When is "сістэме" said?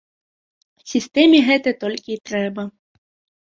0.93-1.39